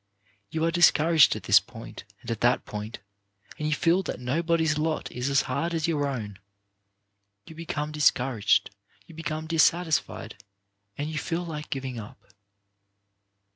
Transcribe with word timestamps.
You 0.49 0.65
are 0.65 0.71
discouraged 0.71 1.35
at 1.35 1.43
this 1.43 1.59
point 1.59 2.05
and 2.23 2.31
at 2.31 2.41
that 2.41 2.65
point, 2.65 2.97
and 3.59 3.67
you 3.67 3.75
feel 3.75 4.01
that 4.01 4.19
nobody's 4.19 4.79
lot 4.79 5.11
is 5.11 5.29
as 5.29 5.43
hard 5.43 5.75
as 5.75 5.87
your 5.87 6.07
own. 6.07 6.39
You 7.45 7.53
become 7.53 7.91
discouraged, 7.91 8.71
you 9.05 9.13
become 9.13 9.45
dissatisfied, 9.45 10.43
and 10.97 11.11
you 11.11 11.19
feel 11.19 11.45
like 11.45 11.69
giving 11.69 11.99
up. 11.99 12.17